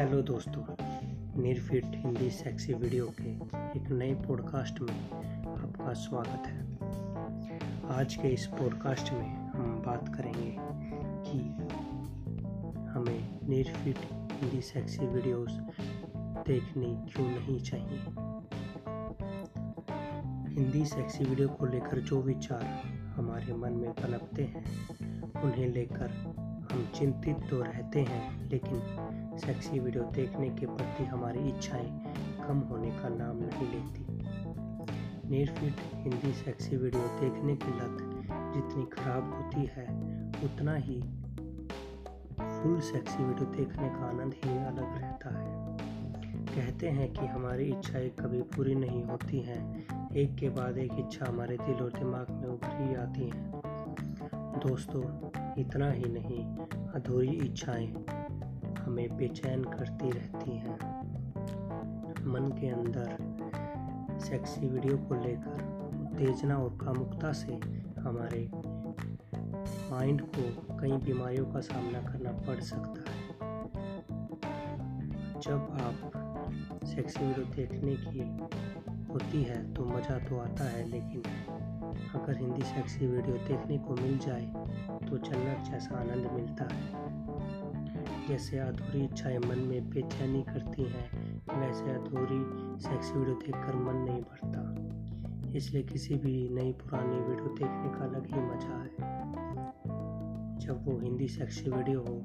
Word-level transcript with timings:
Hello 0.00 0.22
दोस्तों 0.22 0.62
निर्फिट 1.42 1.84
Hindi 1.84 2.30
sexy 2.30 2.74
video 2.74 3.06
के 3.20 3.30
एक 3.78 3.90
नए 3.90 4.14
पॉडकास्ट 4.14 4.80
में 4.80 5.10
आपका 5.46 5.92
स्वागत 5.92 6.46
है। 6.46 6.62
आज 7.98 8.14
के 8.14 8.28
इस 8.28 8.46
पॉडकास्ट 8.46 9.12
में 9.12 9.50
हम 9.50 9.82
बात 9.86 10.08
करेंगे 10.16 10.56
कि 11.26 11.38
हमें 12.90 13.48
निर्फिट 13.48 13.96
हिंदी 14.12 14.60
सेक्सी 14.60 15.06
वीडियोस 15.06 15.52
देखनी 16.16 16.96
क्यों 17.12 17.26
नहीं 17.26 17.60
चाहिए। 17.60 18.00
हिंदी 20.54 20.84
सेक्सी 20.84 21.24
वीडियो 21.24 21.48
को 21.48 21.66
लेकर 21.66 22.00
जो 22.00 22.22
विचार 22.22 22.64
हमारे 23.16 23.54
मन 23.54 23.72
में 23.72 23.92
पनपते 23.92 24.42
हैं, 24.42 24.64
उन्हें 25.42 25.68
लेकर 25.68 26.10
हम 26.70 26.84
चिंतित 26.94 27.36
तो 27.50 27.60
रहते 27.62 28.00
हैं, 28.00 28.48
लेकिन 28.50 29.38
सेक्सी 29.38 29.78
वीडियो 29.78 30.04
देखने 30.04 30.48
के 30.48 30.66
प्रति 30.66 31.04
हमारी 31.04 31.48
इच्छाएँ 31.48 31.88
कम 32.48 32.58
होने 32.58 32.90
का 32.90 33.08
नाम 33.08 33.36
नहीं 33.36 33.66
लेती। 33.70 34.04
नेरफिट 35.30 35.80
हिंदी 35.94 36.32
सेक्सी 36.32 36.76
वीडियो 36.76 37.02
देखने 37.02 37.56
की 37.56 37.70
लत 37.70 37.98
जितनी 38.54 38.84
खराब 38.84 39.32
होती 39.34 39.66
है, 39.72 39.86
उतना 40.44 40.74
ही 40.74 41.00
फुल 42.40 42.80
सेक्सी 42.80 43.24
वीडियो 43.24 43.50
देखने 43.50 43.88
का 43.88 44.08
आनंद 44.08 44.34
ही 44.34 44.56
अलग 44.58 44.98
रहता 44.98 45.38
है। 45.38 45.78
कहते 46.46 46.88
हैं 46.88 47.12
कि 47.12 47.26
हमारी 47.26 47.64
इच्छाएँ 47.64 48.08
कभी 48.10 48.42
पूरी 48.42 48.74
नहीं 48.74 49.02
होती 49.04 49.40
हैं, 49.40 49.62
एक 50.16 50.34
के 50.34 50.48
बाद 50.48 50.78
एक 50.78 50.92
इच्छा 50.98 51.26
हमारे 51.28 51.56
दिल 51.56 51.84
और 51.84 51.92
दिमाग 51.92 52.30
में 52.30 52.48
उभरी 52.48 52.94
आती 52.94 53.28
हैं। 53.28 53.59
दोस्तों, 54.58 55.02
इतना 55.58 55.90
ही 55.90 56.04
नहीं, 56.04 56.44
अधूरी 56.92 57.28
इच्छाएँ 57.28 57.94
हमें 58.78 59.16
बेचैन 59.16 59.64
करती 59.64 60.10
रहती 60.10 60.56
हैं। 60.56 60.76
मन 62.26 62.48
के 62.60 62.68
अंदर 62.68 64.18
सेक्सी 64.20 64.68
वीडियो 64.68 64.96
को 64.98 65.14
लेकर 65.14 65.64
उत्तेजना 66.02 66.56
और 66.56 66.70
कामुकता 66.70 67.32
से 67.32 67.52
हमारे 68.00 68.50
माइंड 69.90 70.22
को 70.22 70.76
कई 70.76 70.92
बीमारियों 70.92 71.46
का 71.46 71.60
सामना 71.60 72.00
करना 72.00 72.32
पड़ 72.32 72.60
सकता 72.60 73.12
है। 73.12 73.20
जब 75.40 75.60
आप 75.80 76.12
सेक्सी 76.84 77.26
वीडियो 77.26 77.46
देखने 77.46 77.96
की 77.96 78.20
होती 79.12 79.42
है 79.42 79.62
तो 79.74 79.84
मज़ा 79.86 80.18
तो 80.28 80.38
आता 80.38 80.64
है, 80.64 80.82
लेकिन 80.90 81.22
अगर 82.14 82.36
हिंदी 82.38 82.62
सेक्सी 82.64 83.06
वीडियो 83.06 83.36
देखने 83.48 83.78
को 83.78 83.94
मिल 83.94 84.18
जाए 84.18 84.44
तो 85.08 85.18
जन्नत 85.18 85.70
जैसा 85.70 85.98
आनंद 86.00 86.30
मिलता 86.32 86.64
है। 86.74 86.84
जैसे 88.28 88.58
अधूरी 88.58 89.04
इच्छाएँ 89.04 89.38
मन 89.40 89.58
में 89.68 89.88
बेचैनी 89.90 90.42
करती 90.44 90.82
हैं, 90.84 91.06
वैसे 91.50 91.90
अधूरी 91.92 92.40
सेक्सी 92.80 93.12
वीडियो 93.12 93.34
देखकर 93.36 93.76
मन 93.78 93.96
नहीं 94.00 94.22
भरता। 94.22 94.62
इसलिए 95.56 95.82
किसी 95.82 96.14
भी 96.16 96.34
नई 96.52 96.72
पुरानी 96.82 97.18
वीडियो 97.20 97.54
देखने 97.56 97.88
का 97.90 98.04
अलग 98.04 98.26
ही 98.26 98.40
मज़ा 98.42 98.76
है। 98.76 98.90
जब 100.60 100.84
वो 100.86 100.98
हिंदी 100.98 101.28
सेक्सी 101.28 101.70
वीडियो 101.70 102.00
हो 102.00 102.16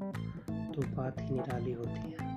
तो 0.74 0.82
बात 0.96 1.22
ही 1.22 1.30
निराली 1.32 1.72
होती 1.74 2.08
है। 2.12 2.34